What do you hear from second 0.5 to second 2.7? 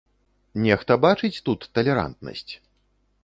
Нехта бачыць тут талерантнасць?